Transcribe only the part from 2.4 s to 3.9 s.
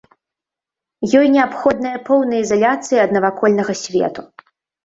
ізаляцыя ад навакольнага